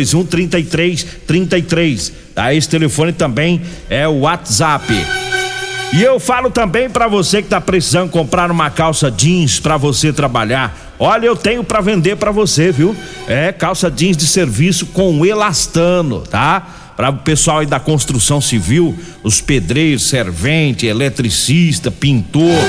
3621 0.06 0.26
3333. 0.26 2.14
Tá? 2.34 2.54
Esse 2.54 2.70
telefone 2.70 3.12
também 3.12 3.62
é 3.90 4.08
o 4.08 4.20
WhatsApp. 4.20 4.94
E 5.92 6.04
eu 6.04 6.20
falo 6.20 6.52
também 6.52 6.90
para 6.90 7.08
você 7.08 7.42
que 7.42 7.50
tá 7.50 7.60
precisando 7.60 8.12
comprar 8.12 8.52
uma 8.52 8.70
calça 8.70 9.10
jeans 9.10 9.60
para 9.60 9.76
você 9.76 10.14
trabalhar. 10.14 10.96
Olha, 11.00 11.26
eu 11.26 11.36
tenho 11.36 11.64
para 11.64 11.82
vender 11.82 12.16
para 12.16 12.30
você, 12.30 12.72
viu? 12.72 12.96
É 13.28 13.52
calça 13.52 13.90
jeans 13.90 14.16
de 14.16 14.28
serviço 14.28 14.86
com 14.88 15.26
elastano, 15.26 16.22
tá? 16.22 16.79
Para 17.00 17.12
o 17.12 17.14
pessoal 17.14 17.60
aí 17.60 17.66
da 17.66 17.80
construção 17.80 18.42
civil, 18.42 18.94
os 19.24 19.40
pedreiros, 19.40 20.10
servente, 20.10 20.86
eletricista, 20.86 21.90
pintor, 21.90 22.60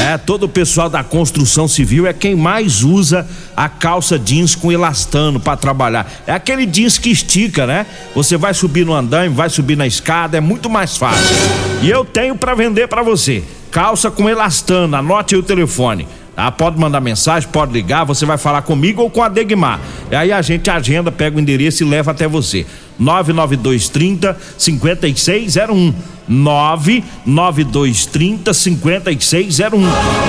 é, 0.00 0.16
todo 0.16 0.44
o 0.44 0.48
pessoal 0.48 0.88
da 0.88 1.04
construção 1.04 1.68
civil 1.68 2.06
é 2.06 2.14
quem 2.14 2.34
mais 2.34 2.82
usa 2.82 3.28
a 3.54 3.68
calça 3.68 4.18
jeans 4.18 4.54
com 4.54 4.72
elastano 4.72 5.38
para 5.38 5.58
trabalhar. 5.58 6.10
É 6.26 6.32
aquele 6.32 6.64
jeans 6.64 6.96
que 6.96 7.10
estica, 7.10 7.66
né? 7.66 7.84
Você 8.14 8.38
vai 8.38 8.54
subir 8.54 8.86
no 8.86 8.94
andaime, 8.94 9.34
vai 9.34 9.50
subir 9.50 9.76
na 9.76 9.86
escada, 9.86 10.38
é 10.38 10.40
muito 10.40 10.70
mais 10.70 10.96
fácil. 10.96 11.36
E 11.82 11.90
eu 11.90 12.02
tenho 12.02 12.34
para 12.34 12.54
vender 12.54 12.88
para 12.88 13.02
você. 13.02 13.44
Calça 13.70 14.10
com 14.10 14.26
elastano, 14.26 14.96
anote 14.96 15.34
aí 15.34 15.40
o 15.42 15.44
telefone. 15.44 16.08
Ah, 16.36 16.52
pode 16.52 16.78
mandar 16.78 17.00
mensagem, 17.00 17.48
pode 17.48 17.72
ligar, 17.72 18.04
você 18.04 18.26
vai 18.26 18.36
falar 18.36 18.60
comigo 18.60 19.00
ou 19.00 19.08
com 19.08 19.22
a 19.22 19.28
Degmar. 19.28 19.80
Aí 20.10 20.30
a 20.30 20.42
gente 20.42 20.68
agenda, 20.68 21.10
pega 21.10 21.38
o 21.38 21.40
endereço 21.40 21.82
e 21.82 21.86
leva 21.86 22.10
até 22.10 22.28
você. 22.28 22.66
99230 22.98 24.36
5601. 24.58 25.94
99230 26.28 28.52
5601. 28.52 29.80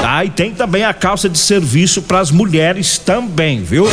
Tá? 0.02 0.24
E 0.24 0.30
tem 0.30 0.54
também 0.54 0.86
a 0.86 0.94
calça 0.94 1.28
de 1.28 1.38
serviço 1.38 2.04
para 2.04 2.20
as 2.20 2.32
mulheres 2.32 2.98
também, 2.98 3.64
viu? 3.64 3.86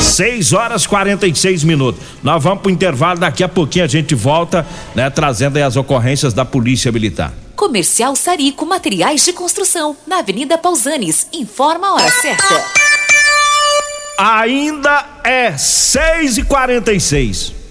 6 0.00 0.52
horas 0.52 0.86
46 0.86 1.64
minutos. 1.64 2.00
Nós 2.22 2.42
vamos 2.42 2.62
pro 2.62 2.70
intervalo, 2.70 3.18
daqui 3.18 3.42
a 3.42 3.48
pouquinho 3.48 3.84
a 3.84 3.88
gente 3.88 4.14
volta, 4.14 4.66
né, 4.94 5.10
trazendo 5.10 5.56
aí 5.56 5.62
as 5.62 5.76
ocorrências 5.76 6.32
da 6.32 6.44
Polícia 6.44 6.92
Militar. 6.92 7.32
Comercial 7.56 8.14
Sarico 8.14 8.64
Materiais 8.64 9.24
de 9.24 9.32
Construção, 9.32 9.96
na 10.06 10.18
Avenida 10.18 10.56
Pausanes. 10.56 11.26
Informa 11.32 11.88
a 11.88 11.94
hora 11.94 12.10
certa. 12.10 12.64
Ainda 14.16 15.04
é 15.24 15.56
6 15.56 16.38
e 16.38 16.44
46 16.44 17.57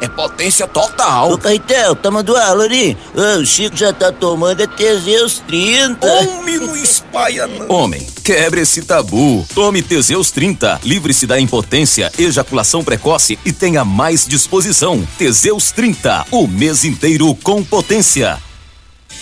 É 0.00 0.08
potência 0.08 0.66
total. 0.66 1.32
Ô, 1.32 1.38
Caetel, 1.38 1.94
tá 1.96 2.10
mandando? 2.10 2.36
Ô, 2.36 3.40
o 3.40 3.46
Chico 3.46 3.76
já 3.76 3.92
tá 3.92 4.12
tomando 4.12 4.60
é 4.62 4.66
Teseus 4.66 5.42
30. 5.46 6.06
Homem, 6.06 6.58
não 6.58 6.76
espalha 6.76 7.46
não. 7.46 7.68
Homem, 7.68 8.06
quebre 8.22 8.60
esse 8.60 8.82
tabu. 8.82 9.46
Tome 9.54 9.82
Teseus 9.82 10.30
30. 10.30 10.80
Livre-se 10.84 11.26
da 11.26 11.40
impotência, 11.40 12.12
ejaculação 12.18 12.84
precoce 12.84 13.38
e 13.44 13.52
tenha 13.52 13.84
mais 13.84 14.26
disposição. 14.26 15.06
Teseus 15.18 15.70
30. 15.70 16.26
O 16.30 16.46
mês 16.46 16.84
inteiro 16.84 17.34
com 17.42 17.64
potência. 17.64 18.45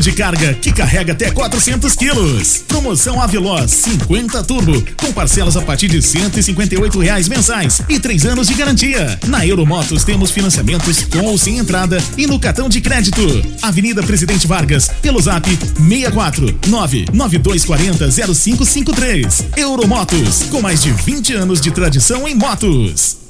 de 0.00 0.12
carga 0.12 0.54
que 0.54 0.72
carrega 0.72 1.12
até 1.12 1.30
400 1.30 1.94
quilos. 1.94 2.64
Promoção 2.66 3.20
Aveloz 3.20 3.70
50 3.70 4.42
Turbo, 4.44 4.82
com 4.96 5.12
parcelas 5.12 5.56
a 5.56 5.62
partir 5.62 5.88
de 5.88 6.00
158 6.00 6.98
reais 6.98 7.28
mensais 7.28 7.82
e 7.88 8.00
três 8.00 8.24
anos 8.24 8.48
de 8.48 8.54
garantia. 8.54 9.18
Na 9.26 9.46
Euromotos 9.46 10.02
temos 10.02 10.30
financiamentos 10.30 11.04
com 11.04 11.26
ou 11.26 11.36
sem 11.36 11.58
entrada 11.58 12.02
e 12.16 12.26
no 12.26 12.38
cartão 12.38 12.68
de 12.68 12.80
crédito. 12.80 13.20
Avenida 13.62 14.02
Presidente 14.02 14.46
Vargas, 14.46 14.90
pelo 15.02 15.20
zap 15.20 15.48
64 15.48 16.58
99240 16.66 18.10
0553. 18.10 19.44
Euromotos, 19.56 20.44
com 20.50 20.60
mais 20.60 20.82
de 20.82 20.90
20 20.90 21.34
anos 21.34 21.60
de 21.60 21.70
tradição 21.70 22.26
em 22.26 22.34
motos. 22.34 23.29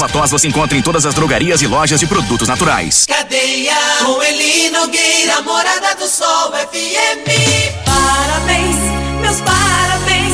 Ervatós 0.00 0.30
você 0.30 0.48
encontra 0.48 0.78
em 0.78 0.80
todas 0.80 1.04
as 1.04 1.12
drogarias 1.12 1.60
e 1.60 1.66
lojas 1.66 2.00
de 2.00 2.06
produtos 2.06 2.48
naturais. 2.48 3.04
Cadeia 3.06 3.76
com 4.02 4.22
Eli 4.22 4.70
Nogueira, 4.70 5.42
Morada 5.42 5.94
do 5.94 6.08
Sol 6.08 6.52
FM. 6.52 7.28
Parabéns, 7.84 8.76
meus 9.20 9.42
parabéns, 9.42 10.32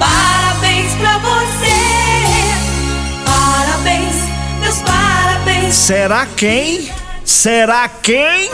parabéns 0.00 0.92
pra 0.96 1.16
você. 1.18 1.78
Parabéns, 3.24 4.16
meus 4.60 4.78
parabéns. 4.78 5.74
Será 5.76 6.26
quem? 6.36 6.90
Será 7.24 7.88
quem? 7.88 8.50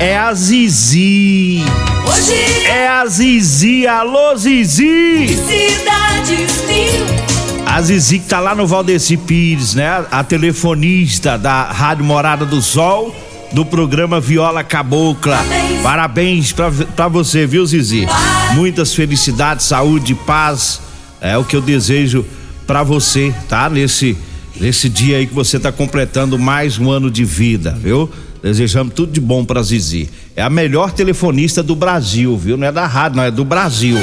É 0.00 0.16
a 0.16 0.32
Zizi. 0.32 1.62
Hoje 2.08 2.64
É 2.66 2.88
a 2.88 3.04
Zizi. 3.04 3.86
Alô, 3.86 4.34
Zizi. 4.36 5.36
cidades 5.46 6.64
mil. 6.66 7.25
A 7.66 7.82
Zizi 7.82 8.20
que 8.20 8.26
tá 8.26 8.40
lá 8.40 8.54
no 8.54 8.66
Valdeci 8.66 9.16
Pires, 9.16 9.74
né? 9.74 10.06
A 10.10 10.24
telefonista 10.24 11.36
da 11.36 11.64
Rádio 11.64 12.04
Morada 12.04 12.46
do 12.46 12.62
Sol, 12.62 13.14
do 13.52 13.66
programa 13.66 14.20
Viola 14.20 14.64
Cabocla. 14.64 15.38
Parabéns 15.82 16.52
pra 16.52 17.08
você, 17.08 17.46
viu, 17.46 17.66
Zizi? 17.66 18.06
Muitas 18.54 18.94
felicidades, 18.94 19.66
saúde, 19.66 20.14
paz. 20.14 20.80
É 21.20 21.36
o 21.36 21.44
que 21.44 21.56
eu 21.56 21.60
desejo 21.60 22.24
pra 22.66 22.82
você, 22.82 23.34
tá? 23.48 23.68
Nesse, 23.68 24.16
nesse 24.58 24.88
dia 24.88 25.18
aí 25.18 25.26
que 25.26 25.34
você 25.34 25.58
tá 25.58 25.70
completando 25.70 26.38
mais 26.38 26.78
um 26.78 26.90
ano 26.90 27.10
de 27.10 27.24
vida, 27.24 27.76
viu? 27.78 28.10
Desejamos 28.42 28.94
tudo 28.94 29.12
de 29.12 29.20
bom 29.20 29.44
pra 29.44 29.62
Zizi. 29.62 30.08
É 30.34 30.42
a 30.42 30.48
melhor 30.48 30.92
telefonista 30.92 31.62
do 31.62 31.74
Brasil, 31.74 32.38
viu? 32.38 32.56
Não 32.56 32.66
é 32.66 32.72
da 32.72 32.86
rádio, 32.86 33.16
não, 33.16 33.24
é 33.24 33.30
do 33.30 33.44
Brasil, 33.44 33.98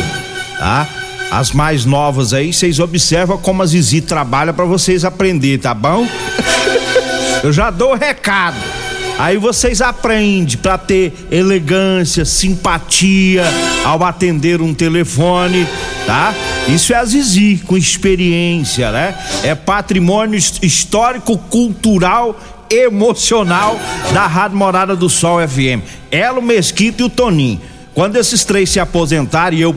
tá? 0.59 0.87
As 1.33 1.51
mais 1.51 1.83
novas 1.83 2.31
aí, 2.31 2.53
vocês 2.53 2.79
observam 2.79 3.39
como 3.39 3.63
a 3.63 3.65
Zizi 3.65 4.01
trabalha 4.01 4.53
pra 4.53 4.65
vocês 4.65 5.03
aprender, 5.03 5.57
tá 5.57 5.73
bom? 5.73 6.07
Eu 7.43 7.51
já 7.51 7.71
dou 7.71 7.93
o 7.93 7.95
recado. 7.95 8.55
Aí 9.17 9.37
vocês 9.37 9.81
aprendem 9.81 10.57
pra 10.57 10.77
ter 10.77 11.11
elegância, 11.31 12.23
simpatia 12.23 13.43
ao 13.83 14.03
atender 14.03 14.61
um 14.61 14.75
telefone, 14.75 15.67
tá? 16.05 16.35
Isso 16.67 16.93
é 16.93 16.97
a 16.97 17.05
Zizi, 17.05 17.61
com 17.65 17.75
experiência, 17.75 18.91
né? 18.91 19.15
É 19.43 19.55
patrimônio 19.55 20.37
his- 20.37 20.59
histórico, 20.61 21.35
cultural, 21.37 22.39
emocional 22.69 23.79
da 24.13 24.27
Rádio 24.27 24.57
Morada 24.57 24.95
do 24.95 25.09
Sol 25.09 25.39
FM. 25.47 25.81
Ela, 26.11 26.37
o 26.39 26.43
Mesquita 26.43 27.01
e 27.01 27.05
o 27.05 27.09
Toninho. 27.09 27.59
Quando 27.93 28.15
esses 28.15 28.43
três 28.43 28.69
se 28.69 28.79
aposentarem, 28.79 29.59
eu, 29.59 29.75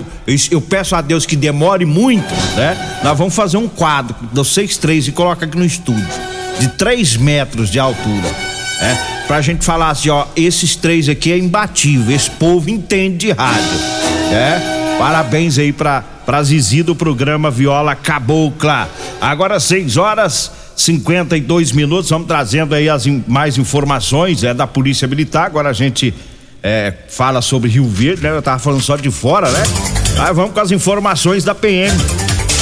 eu, 0.51 0.61
peço 0.61 0.97
a 0.97 1.03
Deus 1.03 1.27
que 1.27 1.37
demore 1.37 1.85
muito, 1.85 2.33
né? 2.57 3.01
Nós 3.05 3.17
vamos 3.17 3.35
fazer 3.35 3.59
um 3.59 3.69
quadro 3.69 4.17
dos 4.33 4.55
seis 4.55 4.79
três 4.79 5.07
e 5.07 5.13
coloca 5.13 5.45
aqui 5.45 5.57
no 5.57 5.67
estúdio, 5.67 6.07
de 6.59 6.69
três 6.69 7.17
metros 7.17 7.71
de 7.71 7.79
altura, 7.79 8.29
né? 8.81 8.99
Pra 9.27 9.43
gente 9.43 9.65
falar 9.65 9.91
assim, 9.91 10.09
ó, 10.09 10.25
esses 10.35 10.77
três 10.77 11.09
aqui 11.09 11.31
é 11.31 11.37
imbatível, 11.37 12.15
esse 12.15 12.31
povo 12.31 12.71
entende 12.71 13.27
de 13.27 13.33
rádio, 13.33 13.79
né? 14.31 14.77
Parabéns 14.99 15.59
aí 15.59 15.73
pra, 15.73 16.03
pra 16.25 16.43
Zizi 16.43 16.83
do 16.83 16.97
programa 16.97 17.51
Viola 17.51 17.95
Cabocla. 17.95 18.89
Agora 19.21 19.61
6 19.61 19.99
horas 19.99 20.51
52 20.75 21.73
minutos, 21.73 22.09
vamos 22.09 22.27
trazendo 22.27 22.75
aí 22.75 22.89
as 22.89 23.07
mais 23.27 23.59
informações 23.59 24.43
é, 24.43 24.55
da 24.55 24.67
Polícia 24.67 25.07
Militar. 25.07 25.47
Agora 25.47 25.69
a 25.69 25.73
gente 25.75 26.15
é, 26.63 26.93
fala 27.09 27.41
sobre 27.41 27.71
Rio 27.71 27.89
Verde, 27.89 28.23
né? 28.23 28.31
Eu 28.31 28.43
tava 28.43 28.59
falando 28.59 28.83
só 28.83 28.97
de 28.97 29.11
fora, 29.11 29.51
né? 29.51 29.63
Aí 30.19 30.33
vamos 30.33 30.53
com 30.53 30.61
as 30.61 30.71
informações 30.71 31.45
da 31.45 31.55
PM. 31.55 31.95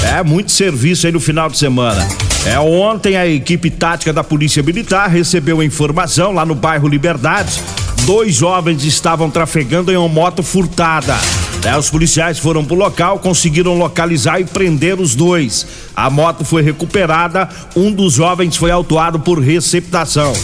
É, 0.04 0.22
muito 0.22 0.52
serviço 0.52 1.06
aí 1.06 1.12
no 1.12 1.20
final 1.20 1.48
de 1.48 1.56
semana. 1.56 2.06
É, 2.46 2.58
ontem 2.58 3.16
a 3.16 3.26
equipe 3.26 3.70
tática 3.70 4.12
da 4.12 4.22
Polícia 4.22 4.62
Militar 4.62 5.08
recebeu 5.08 5.62
informação 5.62 6.32
lá 6.32 6.44
no 6.44 6.54
bairro 6.54 6.86
Liberdade. 6.86 7.62
Dois 8.04 8.34
jovens 8.34 8.84
estavam 8.84 9.30
trafegando 9.30 9.90
em 9.90 9.96
uma 9.96 10.08
moto 10.08 10.42
furtada. 10.42 11.16
É, 11.64 11.74
os 11.78 11.88
policiais 11.88 12.38
foram 12.38 12.62
pro 12.62 12.74
local, 12.74 13.18
conseguiram 13.18 13.78
localizar 13.78 14.38
e 14.38 14.44
prender 14.44 15.00
os 15.00 15.14
dois. 15.14 15.66
A 15.96 16.10
moto 16.10 16.44
foi 16.44 16.62
recuperada, 16.62 17.48
um 17.74 17.90
dos 17.90 18.14
jovens 18.14 18.56
foi 18.56 18.70
autuado 18.70 19.18
por 19.18 19.38
receptação. 19.38 20.34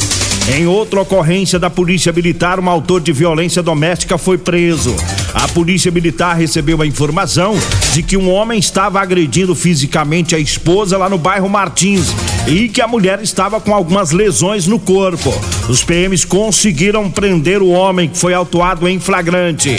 Em 0.53 0.67
outra 0.67 1.01
ocorrência 1.01 1.61
da 1.61 1.71
Polícia 1.71 2.13
Militar, 2.13 2.59
um 2.59 2.69
autor 2.69 3.01
de 3.01 3.13
violência 3.13 3.63
doméstica 3.63 4.19
foi 4.19 4.37
preso. 4.37 4.97
A 5.33 5.47
polícia 5.47 5.93
militar 5.93 6.37
recebeu 6.37 6.83
a 6.83 6.87
informação 6.87 7.57
de 7.93 8.03
que 8.03 8.17
um 8.17 8.29
homem 8.29 8.59
estava 8.59 9.01
agredindo 9.01 9.55
fisicamente 9.55 10.35
a 10.35 10.39
esposa 10.41 10.99
lá 10.99 11.09
no 11.09 11.19
bairro 11.19 11.49
Martins 11.49 12.09
e 12.49 12.69
que 12.69 12.81
a 12.81 12.89
mulher 12.89 13.23
estava 13.23 13.61
com 13.61 13.73
algumas 13.73 14.11
lesões 14.11 14.67
no 14.67 14.81
corpo. 14.81 15.33
Os 15.69 15.85
PMs 15.85 16.25
conseguiram 16.25 17.09
prender 17.09 17.63
o 17.63 17.69
homem 17.69 18.09
que 18.09 18.19
foi 18.19 18.35
autuado 18.35 18.89
em 18.89 18.99
flagrante. 18.99 19.77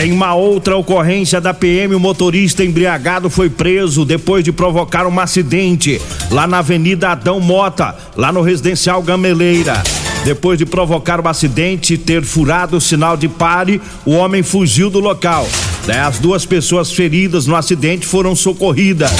Em 0.00 0.10
uma 0.10 0.34
outra 0.34 0.74
ocorrência 0.74 1.38
da 1.38 1.52
PM, 1.52 1.94
o 1.94 2.00
motorista 2.00 2.64
embriagado 2.64 3.28
foi 3.28 3.50
preso 3.50 4.06
depois 4.06 4.42
de 4.42 4.50
provocar 4.50 5.06
um 5.06 5.20
acidente 5.20 6.00
lá 6.30 6.46
na 6.46 6.58
Avenida 6.58 7.10
Adão 7.10 7.38
Mota, 7.38 7.94
lá 8.16 8.32
no 8.32 8.40
residencial 8.40 9.02
Gameleira. 9.02 9.82
Depois 10.24 10.56
de 10.56 10.64
provocar 10.64 11.20
o 11.20 11.24
um 11.24 11.28
acidente 11.28 11.94
e 11.94 11.98
ter 11.98 12.24
furado 12.24 12.78
o 12.78 12.80
sinal 12.80 13.18
de 13.18 13.28
pare, 13.28 13.82
o 14.06 14.12
homem 14.12 14.42
fugiu 14.42 14.88
do 14.88 14.98
local. 14.98 15.46
As 16.06 16.18
duas 16.18 16.46
pessoas 16.46 16.90
feridas 16.90 17.46
no 17.46 17.54
acidente 17.54 18.06
foram 18.06 18.34
socorridas. 18.34 19.10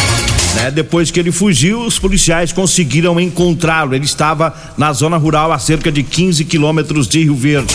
Né, 0.54 0.70
depois 0.70 1.10
que 1.10 1.20
ele 1.20 1.32
fugiu, 1.32 1.80
os 1.80 1.98
policiais 1.98 2.50
conseguiram 2.50 3.20
encontrá-lo. 3.20 3.94
Ele 3.94 4.04
estava 4.04 4.54
na 4.78 4.92
zona 4.92 5.18
rural 5.18 5.52
a 5.52 5.58
cerca 5.58 5.92
de 5.92 6.02
15 6.02 6.44
quilômetros 6.46 7.06
de 7.06 7.24
Rio 7.24 7.34
Verde. 7.34 7.74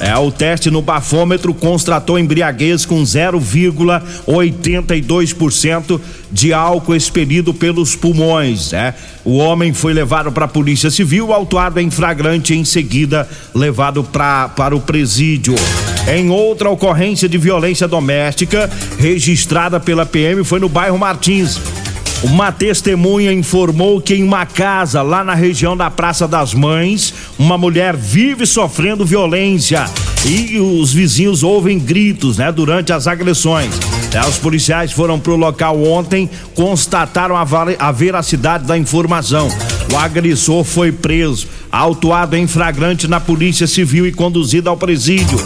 É, 0.00 0.16
o 0.16 0.30
teste 0.30 0.70
no 0.70 0.80
bafômetro 0.80 1.52
constatou 1.52 2.16
embriaguez 2.18 2.86
com 2.86 3.02
0,82% 3.02 6.00
de 6.30 6.52
álcool 6.52 6.94
expelido 6.94 7.52
pelos 7.52 7.96
pulmões. 7.96 8.70
Né? 8.72 8.94
O 9.24 9.38
homem 9.38 9.74
foi 9.74 9.92
levado 9.92 10.30
para 10.30 10.44
a 10.44 10.48
Polícia 10.48 10.88
Civil, 10.90 11.32
autuado 11.32 11.80
em 11.80 11.90
flagrante, 11.90 12.54
em 12.54 12.64
seguida 12.64 13.28
levado 13.54 14.04
pra, 14.04 14.48
para 14.48 14.76
o 14.76 14.80
presídio. 14.80 15.56
Em 16.06 16.30
outra 16.30 16.70
ocorrência 16.70 17.28
de 17.28 17.36
violência 17.36 17.88
doméstica, 17.88 18.70
registrada 18.98 19.80
pela 19.80 20.06
PM, 20.06 20.44
foi 20.44 20.60
no 20.60 20.68
bairro 20.68 20.96
Martins. 20.96 21.58
Uma 22.22 22.50
testemunha 22.50 23.32
informou 23.32 24.00
que 24.00 24.14
em 24.14 24.24
uma 24.24 24.44
casa 24.44 25.02
lá 25.02 25.22
na 25.22 25.34
região 25.34 25.76
da 25.76 25.88
Praça 25.88 26.26
das 26.26 26.52
Mães, 26.52 27.14
uma 27.38 27.56
mulher 27.56 27.96
vive 27.96 28.44
sofrendo 28.44 29.06
violência 29.06 29.84
e 30.26 30.58
os 30.58 30.92
vizinhos 30.92 31.44
ouvem 31.44 31.78
gritos, 31.78 32.38
né, 32.38 32.50
durante 32.50 32.92
as 32.92 33.06
agressões. 33.06 33.72
É, 34.12 34.26
os 34.28 34.36
policiais 34.36 34.90
foram 34.90 35.20
pro 35.20 35.36
local 35.36 35.80
ontem, 35.80 36.28
constataram 36.56 37.36
a 37.36 37.92
veracidade 37.92 38.64
da 38.64 38.76
informação. 38.76 39.48
O 39.92 39.96
agressor 39.96 40.64
foi 40.64 40.90
preso, 40.90 41.46
autuado 41.70 42.36
em 42.36 42.48
flagrante 42.48 43.06
na 43.06 43.20
Polícia 43.20 43.66
Civil 43.68 44.08
e 44.08 44.12
conduzido 44.12 44.68
ao 44.68 44.76
presídio. 44.76 45.38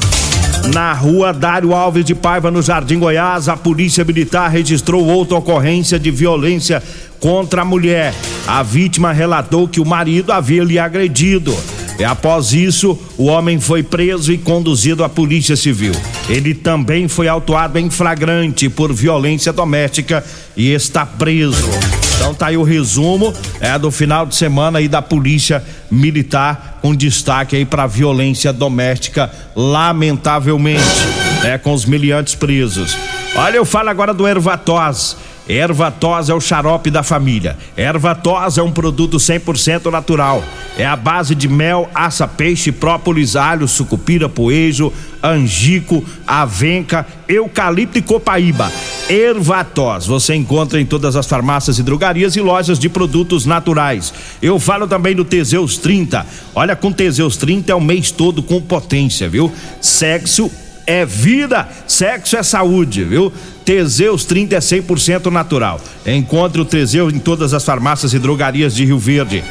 Na 0.70 0.92
rua 0.92 1.32
Dário 1.32 1.74
Alves 1.74 2.04
de 2.04 2.14
Paiva, 2.14 2.50
no 2.50 2.62
Jardim 2.62 2.98
Goiás, 2.98 3.48
a 3.48 3.56
Polícia 3.56 4.04
Militar 4.04 4.48
registrou 4.50 5.04
outra 5.04 5.36
ocorrência 5.36 5.98
de 5.98 6.10
violência 6.10 6.82
contra 7.18 7.62
a 7.62 7.64
mulher. 7.64 8.14
A 8.46 8.62
vítima 8.62 9.12
relatou 9.12 9.68
que 9.68 9.80
o 9.80 9.84
marido 9.84 10.32
havia 10.32 10.62
lhe 10.64 10.78
agredido. 10.78 11.56
E 11.98 12.04
após 12.04 12.52
isso, 12.52 12.98
o 13.18 13.26
homem 13.26 13.60
foi 13.60 13.82
preso 13.82 14.32
e 14.32 14.38
conduzido 14.38 15.04
à 15.04 15.08
Polícia 15.08 15.56
Civil. 15.56 15.92
Ele 16.28 16.54
também 16.54 17.06
foi 17.06 17.28
autuado 17.28 17.78
em 17.78 17.90
flagrante 17.90 18.68
por 18.68 18.92
violência 18.92 19.52
doméstica 19.52 20.24
e 20.56 20.72
está 20.72 21.04
preso. 21.04 21.68
Então 22.22 22.32
tá 22.32 22.46
aí 22.46 22.56
o 22.56 22.62
resumo 22.62 23.34
é 23.58 23.76
do 23.76 23.90
final 23.90 24.24
de 24.24 24.36
semana 24.36 24.78
aí 24.78 24.86
da 24.86 25.02
Polícia 25.02 25.60
Militar 25.90 26.78
com 26.80 26.94
destaque 26.94 27.56
aí 27.56 27.64
para 27.64 27.84
violência 27.88 28.52
doméstica, 28.52 29.28
lamentavelmente, 29.56 30.84
é 31.42 31.58
com 31.58 31.72
os 31.72 31.84
miliantes 31.84 32.36
presos. 32.36 32.96
Olha, 33.34 33.56
eu 33.56 33.64
falo 33.64 33.88
agora 33.90 34.14
do 34.14 34.26
Ervatós. 34.26 35.16
Ervatós 35.48 36.28
é 36.28 36.34
o 36.34 36.40
xarope 36.40 36.90
da 36.90 37.02
família. 37.02 37.56
Ervatós 37.76 38.58
é 38.58 38.62
um 38.62 38.70
produto 38.70 39.16
100% 39.16 39.90
natural. 39.90 40.42
É 40.78 40.86
a 40.86 40.96
base 40.96 41.34
de 41.34 41.48
mel, 41.48 41.90
aça, 41.94 42.26
peixe, 42.28 42.70
própolis, 42.70 43.36
alho, 43.36 43.66
sucupira, 43.66 44.28
poejo, 44.28 44.92
angico, 45.22 46.04
avenca, 46.26 47.06
eucalipto 47.28 47.98
e 47.98 48.02
copaíba. 48.02 48.72
Ervatós 49.08 50.06
você 50.06 50.34
encontra 50.34 50.80
em 50.80 50.86
todas 50.86 51.16
as 51.16 51.26
farmácias 51.26 51.78
e 51.78 51.82
drogarias 51.82 52.36
e 52.36 52.40
lojas 52.40 52.78
de 52.78 52.88
produtos 52.88 53.44
naturais. 53.44 54.14
Eu 54.40 54.58
falo 54.58 54.86
também 54.86 55.14
do 55.14 55.24
Teseus 55.24 55.76
30. 55.76 56.24
Olha, 56.54 56.76
com 56.76 56.92
Teseus 56.92 57.36
30 57.36 57.72
é 57.72 57.74
o 57.74 57.80
mês 57.80 58.10
todo 58.10 58.42
com 58.42 58.60
potência, 58.60 59.28
viu? 59.28 59.52
Sexo 59.80 60.50
é 60.86 61.04
vida, 61.04 61.68
sexo 61.86 62.36
é 62.36 62.42
saúde, 62.42 63.04
viu? 63.04 63.32
Teseus 63.64 64.24
30 64.24 64.56
é 64.56 64.58
100% 64.58 65.30
natural. 65.30 65.80
Encontre 66.06 66.60
o 66.60 66.64
Teseus 66.64 67.12
em 67.12 67.18
todas 67.18 67.54
as 67.54 67.64
farmácias 67.64 68.12
e 68.12 68.18
drogarias 68.18 68.74
de 68.74 68.84
Rio 68.84 68.98
Verde. 68.98 69.44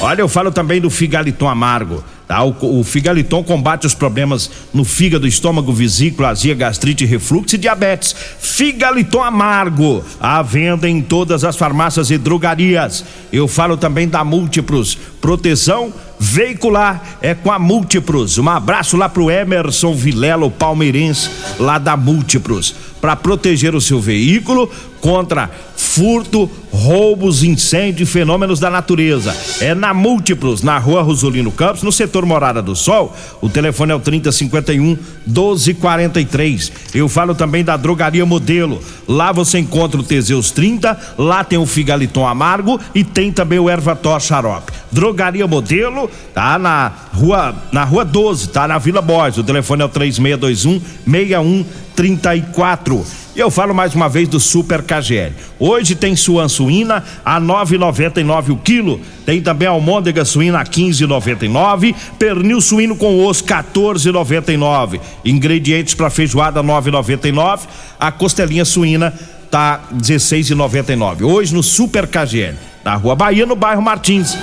Olha, 0.00 0.20
eu 0.20 0.28
falo 0.28 0.52
também 0.52 0.80
do 0.80 0.90
Figaliton 0.90 1.48
Amargo. 1.48 2.04
Tá? 2.28 2.44
O, 2.44 2.80
o 2.80 2.84
Figaliton 2.84 3.42
combate 3.42 3.86
os 3.86 3.94
problemas 3.94 4.50
no 4.72 4.84
fígado, 4.84 5.26
estômago, 5.26 5.72
vesícula, 5.72 6.28
azia, 6.28 6.54
gastrite, 6.54 7.04
refluxo 7.04 7.56
e 7.56 7.58
diabetes. 7.58 8.14
Figaliton 8.38 9.22
Amargo, 9.22 10.04
à 10.20 10.40
venda 10.42 10.88
em 10.88 11.00
todas 11.00 11.42
as 11.42 11.56
farmácias 11.56 12.10
e 12.10 12.18
drogarias. 12.18 13.04
Eu 13.32 13.48
falo 13.48 13.76
também 13.76 14.06
da 14.06 14.22
Múltiplos, 14.22 14.96
proteção 15.20 15.92
veicular 16.18 17.02
é 17.20 17.34
com 17.34 17.52
a 17.52 17.58
Múltiplos. 17.58 18.38
Um 18.38 18.48
abraço 18.48 18.96
lá 18.96 19.08
pro 19.08 19.30
Emerson 19.30 19.94
Vilela, 19.94 20.50
palmeirense, 20.50 21.30
lá 21.58 21.78
da 21.78 21.96
Múltiplos, 21.96 22.74
para 23.00 23.16
proteger 23.16 23.74
o 23.74 23.80
seu 23.80 24.00
veículo 24.00 24.70
contra 25.00 25.50
furto, 25.76 26.50
roubos, 26.72 27.42
incêndio 27.42 28.02
e 28.02 28.06
fenômenos 28.06 28.60
da 28.60 28.68
natureza. 28.68 29.34
É 29.60 29.74
na 29.74 29.94
Múltiplos, 29.94 30.62
na 30.62 30.76
rua 30.78 31.02
Rosolino 31.02 31.50
Campos, 31.52 31.82
no 31.82 31.92
setor 31.92 32.26
Morada 32.26 32.60
do 32.60 32.74
Sol. 32.76 33.16
O 33.40 33.48
telefone 33.48 33.92
é 33.92 33.94
o 33.94 34.00
3051 34.00 34.96
1243. 35.26 36.72
Eu 36.94 37.08
falo 37.08 37.34
também 37.34 37.64
da 37.64 37.76
Drogaria 37.76 38.26
Modelo. 38.26 38.80
Lá 39.06 39.32
você 39.32 39.58
encontra 39.58 40.00
o 40.00 40.04
Teseus 40.04 40.50
30, 40.50 40.98
lá 41.16 41.44
tem 41.44 41.58
o 41.58 41.66
Figaliton 41.66 42.26
Amargo 42.26 42.80
e 42.94 43.04
tem 43.04 43.32
também 43.32 43.58
o 43.58 43.70
Ervator 43.70 44.20
Xarope. 44.20 44.72
Drogaria 44.90 45.46
Modelo, 45.46 46.10
tá 46.34 46.58
na 46.58 46.92
rua, 47.12 47.54
na 47.72 47.84
rua 47.84 48.04
12, 48.04 48.48
tá 48.48 48.66
na 48.66 48.78
Vila 48.78 49.00
Borges. 49.00 49.38
O 49.38 49.44
telefone 49.44 49.82
é 49.82 49.84
o 49.84 49.88
3621 49.88 51.64
6134. 51.98 53.04
E 53.34 53.40
eu 53.40 53.50
falo 53.50 53.74
mais 53.74 53.94
uma 53.94 54.08
vez 54.08 54.28
do 54.28 54.38
Super 54.38 54.82
KGL. 54.82 55.32
Hoje 55.58 55.94
tem 55.94 56.14
suan 56.14 56.48
suína 56.48 57.04
a 57.24 57.40
9,99 57.40 58.50
o 58.50 58.56
quilo. 58.56 59.00
Tem 59.26 59.40
também 59.42 59.68
almôndega 59.68 60.24
suína 60.24 60.60
a 60.60 60.64
15,99, 60.64 61.94
pernil 62.18 62.60
suíno 62.60 62.96
com 62.96 63.24
osso 63.24 63.44
14,99. 63.44 65.00
Ingredientes 65.24 65.94
para 65.94 66.10
feijoada 66.10 66.62
9,99. 66.62 67.60
A 67.98 68.10
costelinha 68.12 68.64
suína 68.64 69.12
tá 69.50 69.80
16,99. 69.94 71.22
Hoje 71.22 71.54
no 71.54 71.62
Super 71.62 72.06
KGL, 72.06 72.56
na 72.84 72.94
Rua 72.94 73.16
Bahia, 73.16 73.46
no 73.46 73.56
bairro 73.56 73.82
Martins. 73.82 74.36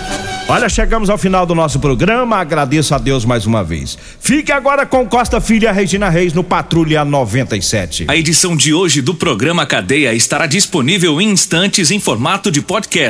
Olha, 0.47 0.69
chegamos 0.69 1.09
ao 1.09 1.17
final 1.17 1.43
do 1.43 1.55
nosso 1.55 1.79
programa. 1.79 2.37
Agradeço 2.37 2.93
a 2.93 2.99
Deus 2.99 3.25
mais 3.25 3.47
uma 3.47 3.63
vez. 3.63 3.97
Fique 4.19 4.51
agora 4.51 4.85
com 4.85 5.03
Costa 5.07 5.41
Filha 5.41 5.71
Regina 5.71 6.07
Reis 6.07 6.33
no 6.33 6.43
Patrulha 6.43 7.03
97. 7.03 8.05
A 8.07 8.15
edição 8.15 8.55
de 8.55 8.71
hoje 8.71 9.01
do 9.01 9.15
programa 9.15 9.65
Cadeia 9.65 10.13
estará 10.13 10.45
disponível 10.45 11.19
em 11.19 11.31
instantes 11.31 11.89
em 11.89 11.99
formato 11.99 12.51
de 12.51 12.61
podcast. 12.61 13.03